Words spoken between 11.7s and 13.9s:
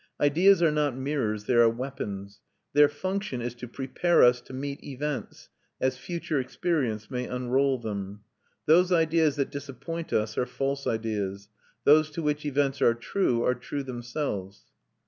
those to which events are true are true